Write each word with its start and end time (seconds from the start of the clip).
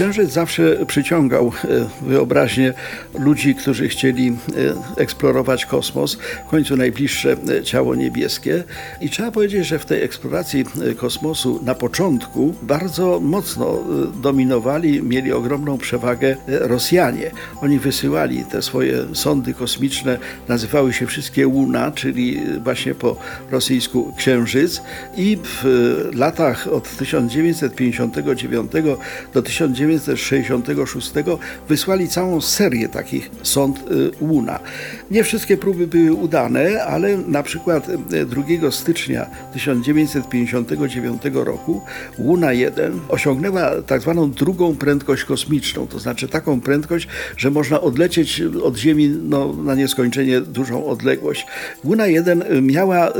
Księżyc 0.00 0.30
zawsze 0.30 0.86
przyciągał 0.86 1.52
e, 1.64 2.06
wyobraźnię 2.08 2.72
ludzi, 3.18 3.54
którzy 3.54 3.88
chcieli 3.88 4.28
e, 4.28 4.34
eksplorować 5.02 5.66
kosmos, 5.66 6.18
w 6.46 6.50
końcu 6.50 6.76
najbliższe 6.76 7.36
e, 7.58 7.62
ciało 7.62 7.94
niebieskie. 7.94 8.64
I 9.00 9.10
trzeba 9.10 9.30
powiedzieć, 9.30 9.66
że 9.66 9.78
w 9.78 9.84
tej 9.84 10.02
eksploracji 10.02 10.64
kosmosu 10.96 11.60
na 11.64 11.74
początku 11.74 12.54
bardzo 12.62 13.20
mocno 13.20 13.78
dominowali, 14.22 15.02
mieli 15.02 15.32
ogromną 15.32 15.78
przewagę 15.78 16.36
Rosjanie. 16.46 17.30
Oni 17.62 17.78
wysyłali 17.78 18.44
te 18.44 18.62
swoje 18.62 19.14
sondy 19.14 19.54
kosmiczne, 19.54 20.18
nazywały 20.48 20.92
się 20.92 21.06
wszystkie 21.06 21.48
Łuna, 21.48 21.92
czyli 21.92 22.40
właśnie 22.64 22.94
po 22.94 23.16
rosyjsku 23.50 24.12
Księżyc. 24.16 24.82
I 25.16 25.38
w 25.44 25.64
latach 26.14 26.68
od 26.68 26.96
1959 26.96 28.72
do 29.34 29.42
1960 29.42 29.89
1966 29.98 31.12
wysłali 31.68 32.08
całą 32.08 32.40
serię 32.40 32.88
takich 32.88 33.30
sond 33.42 33.78
y, 33.78 34.10
Łuna. 34.20 34.60
Nie 35.10 35.24
wszystkie 35.24 35.56
próby 35.56 35.86
były 35.86 36.12
udane, 36.12 36.84
ale 36.84 37.16
na 37.16 37.42
przykład 37.42 37.86
2 38.26 38.42
y, 38.68 38.72
stycznia 38.72 39.26
1959 39.52 41.22
roku 41.32 41.80
Łuna 42.18 42.52
1 42.52 43.00
osiągnęła 43.08 43.82
tak 43.82 44.00
zwaną 44.00 44.30
drugą 44.30 44.76
prędkość 44.76 45.24
kosmiczną, 45.24 45.86
to 45.86 45.98
znaczy 45.98 46.28
taką 46.28 46.60
prędkość, 46.60 47.08
że 47.36 47.50
można 47.50 47.80
odlecieć 47.80 48.42
od 48.62 48.76
Ziemi 48.76 49.08
no, 49.22 49.52
na 49.52 49.74
nieskończenie 49.74 50.40
dużą 50.40 50.86
odległość. 50.86 51.46
Łuna 51.84 52.06
1 52.06 52.66
miała 52.66 53.08
y, 53.08 53.12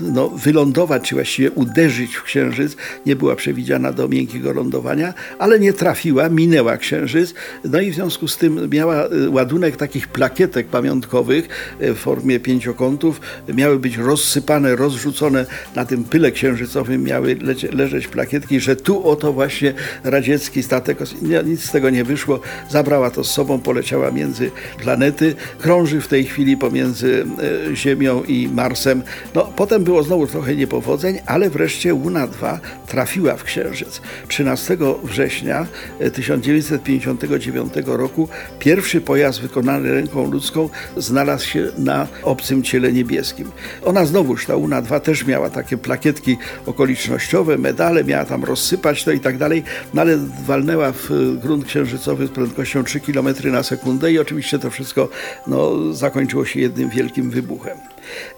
no, 0.00 0.28
wylądować, 0.28 1.08
czy 1.08 1.14
właściwie 1.14 1.50
uderzyć 1.50 2.14
w 2.14 2.22
Księżyc, 2.22 2.76
nie 3.06 3.16
była 3.16 3.36
przewidziana 3.36 3.92
do 3.92 4.08
miękkiego 4.08 4.52
lądowania, 4.52 5.14
ale 5.38 5.60
nie 5.60 5.72
trafiła 5.72 6.01
trafiła, 6.02 6.28
minęła 6.28 6.76
Księżyc, 6.76 7.34
no 7.64 7.80
i 7.80 7.90
w 7.90 7.94
związku 7.94 8.28
z 8.28 8.36
tym 8.36 8.70
miała 8.70 9.06
y, 9.06 9.30
ładunek 9.30 9.76
takich 9.76 10.08
plakietek 10.08 10.66
pamiątkowych 10.66 11.48
y, 11.82 11.94
w 11.94 11.98
formie 11.98 12.40
pięciokątów. 12.40 13.20
Miały 13.48 13.78
być 13.78 13.96
rozsypane, 13.96 14.76
rozrzucone 14.76 15.46
na 15.76 15.84
tym 15.84 16.04
pyle 16.04 16.32
księżycowym, 16.32 17.02
miały 17.02 17.36
leżeć 17.72 18.06
plakietki, 18.06 18.60
że 18.60 18.76
tu 18.76 19.08
oto 19.08 19.32
właśnie 19.32 19.74
radziecki 20.04 20.62
statek, 20.62 20.98
nic 21.44 21.64
z 21.64 21.72
tego 21.72 21.90
nie 21.90 22.04
wyszło, 22.04 22.40
zabrała 22.70 23.10
to 23.10 23.24
z 23.24 23.30
sobą, 23.30 23.60
poleciała 23.60 24.10
między 24.10 24.50
planety, 24.82 25.34
krąży 25.58 26.00
w 26.00 26.08
tej 26.08 26.24
chwili 26.24 26.56
pomiędzy 26.56 27.24
y, 27.72 27.76
Ziemią 27.76 28.22
i 28.22 28.48
Marsem. 28.54 29.02
No, 29.34 29.52
potem 29.56 29.84
było 29.84 30.02
znowu 30.02 30.26
trochę 30.26 30.56
niepowodzeń, 30.56 31.18
ale 31.26 31.50
wreszcie 31.50 31.90
Luna 31.90 32.26
2 32.26 32.60
trafiła 32.86 33.36
w 33.36 33.44
Księżyc. 33.44 34.00
13 34.28 34.76
września 35.04 35.66
1959 36.10 37.72
roku 37.86 38.28
pierwszy 38.58 39.00
pojazd 39.00 39.40
wykonany 39.40 39.92
ręką 39.92 40.30
ludzką 40.30 40.68
znalazł 40.96 41.46
się 41.46 41.68
na 41.78 42.06
obcym 42.22 42.62
ciele 42.62 42.92
niebieskim. 42.92 43.50
Ona 43.84 44.04
znowuż, 44.04 44.46
ta 44.46 44.56
UNA 44.56 44.82
2 44.82 45.00
też 45.00 45.26
miała 45.26 45.50
takie 45.50 45.76
plakietki 45.76 46.36
okolicznościowe, 46.66 47.58
medale, 47.58 48.04
miała 48.04 48.24
tam 48.24 48.44
rozsypać 48.44 49.04
to 49.04 49.12
i 49.12 49.20
tak 49.20 49.38
dalej, 49.38 49.62
no 49.94 50.00
ale 50.00 50.18
walnęła 50.46 50.92
w 50.92 51.10
grunt 51.42 51.64
księżycowy 51.64 52.26
z 52.26 52.30
prędkością 52.30 52.84
3 52.84 53.00
km 53.00 53.26
na 53.44 53.62
sekundę 53.62 54.12
i 54.12 54.18
oczywiście 54.18 54.58
to 54.58 54.70
wszystko 54.70 55.08
no, 55.46 55.92
zakończyło 55.92 56.44
się 56.44 56.60
jednym 56.60 56.90
wielkim 56.90 57.30
wybuchem. 57.30 57.78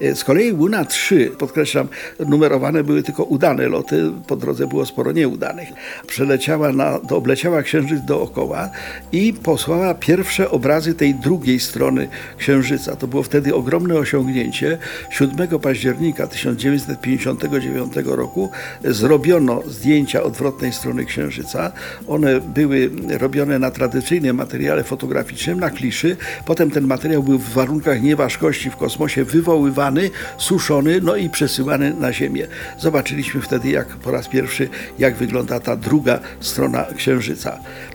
E, 0.00 0.14
z 0.14 0.24
kolei 0.24 0.50
Luna 0.50 0.84
3, 0.84 1.30
podkreślam, 1.38 1.88
numerowane 2.28 2.84
były 2.84 3.02
tylko 3.02 3.24
udane 3.24 3.68
loty, 3.68 4.10
po 4.26 4.36
drodze 4.36 4.66
było 4.66 4.86
sporo 4.86 5.12
nieudanych. 5.12 5.68
Przeleciała 6.06 6.72
na, 6.72 6.98
do, 6.98 7.16
obleciała 7.16 7.53
Księżyc 7.62 8.04
dookoła 8.04 8.70
i 9.12 9.32
posłała 9.32 9.94
pierwsze 9.94 10.50
obrazy 10.50 10.94
tej 10.94 11.14
drugiej 11.14 11.60
strony 11.60 12.08
Księżyca. 12.38 12.96
To 12.96 13.06
było 13.06 13.22
wtedy 13.22 13.54
ogromne 13.54 13.94
osiągnięcie. 13.94 14.78
7 15.10 15.58
października 15.62 16.26
1959 16.26 17.92
roku 18.04 18.50
zrobiono 18.84 19.62
zdjęcia 19.66 20.22
odwrotnej 20.22 20.72
strony 20.72 21.04
Księżyca. 21.04 21.72
One 22.08 22.40
były 22.40 22.90
robione 23.18 23.58
na 23.58 23.70
tradycyjnym 23.70 24.36
materiale 24.36 24.84
fotograficznym, 24.84 25.60
na 25.60 25.70
kliszy. 25.70 26.16
Potem 26.46 26.70
ten 26.70 26.86
materiał 26.86 27.22
był 27.22 27.38
w 27.38 27.52
warunkach 27.52 28.02
nieważkości 28.02 28.70
w 28.70 28.76
kosmosie 28.76 29.24
przechowywane, 29.24 30.00
suszony, 30.38 31.00
no 31.00 31.16
i 31.16 31.30
przesyłany 31.30 31.94
na 31.94 32.12
Ziemię. 32.12 32.46
Zobaczyliśmy 32.78 33.40
wtedy, 33.40 33.70
jak 33.70 33.86
po 33.86 34.10
raz 34.10 34.28
pierwszy, 34.28 34.68
jak 34.98 35.14
wygląda 35.14 35.60
ta 35.60 35.76
druga 35.76 36.20
strona 36.40 36.86
Księżyca. 36.96 37.33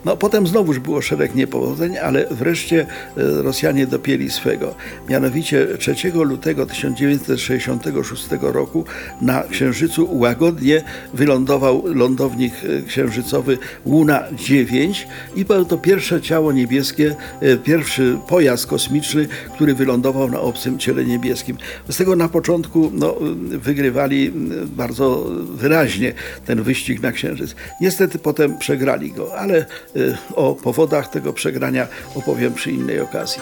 No 0.05 0.17
potem 0.17 0.47
znowuż 0.47 0.79
było 0.79 1.01
szereg 1.01 1.35
niepowodzeń, 1.35 1.97
ale 1.97 2.25
wreszcie 2.31 2.81
e, 2.81 2.85
Rosjanie 3.41 3.87
dopięli 3.87 4.29
swego. 4.29 4.75
Mianowicie 5.09 5.67
3 5.79 6.11
lutego 6.13 6.65
1966 6.65 8.27
roku 8.41 8.85
na 9.21 9.43
Księżycu 9.43 10.07
łagodnie 10.11 10.83
wylądował 11.13 11.83
lądownik 11.85 12.53
e, 12.63 12.81
księżycowy 12.81 13.57
Luna 13.85 14.23
9 14.37 15.07
i 15.35 15.45
było 15.45 15.65
to 15.65 15.77
pierwsze 15.77 16.21
ciało 16.21 16.51
niebieskie, 16.51 17.15
e, 17.41 17.57
pierwszy 17.57 18.17
pojazd 18.27 18.67
kosmiczny, 18.67 19.27
który 19.55 19.75
wylądował 19.75 20.31
na 20.31 20.39
obcym 20.39 20.79
ciele 20.79 21.05
niebieskim. 21.05 21.57
Z 21.89 21.97
tego 21.97 22.15
na 22.15 22.29
początku 22.29 22.91
no, 22.93 23.15
wygrywali 23.49 24.31
bardzo 24.65 25.25
wyraźnie 25.55 26.13
ten 26.45 26.63
wyścig 26.63 27.01
na 27.01 27.11
Księżyc. 27.11 27.55
Niestety 27.81 28.19
potem 28.19 28.57
przegrali 28.57 29.11
go, 29.11 29.28
ale 29.35 29.65
y, 29.95 30.17
o 30.35 30.55
powodach 30.55 31.07
tego 31.07 31.33
przegrania 31.33 31.87
opowiem 32.15 32.53
przy 32.53 32.71
innej 32.71 32.99
okazji. 32.99 33.41